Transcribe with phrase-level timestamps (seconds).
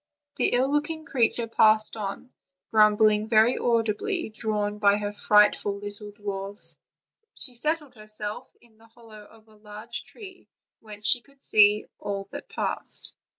[0.37, 2.31] The ill looking creature passed on,
[2.71, 6.75] grumbling very audibly, drawn by her frightful little dwarfs;
[7.35, 10.47] she settled herself in the hollow of a large tree,
[10.79, 13.13] whence she could see all that passed.